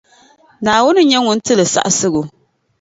Naawuni 0.63 1.03
n-nyɛ 1.03 1.19
Ŋun 1.25 1.39
ti 1.45 1.53
li 1.59 1.65
saɣisigu. 1.73 2.23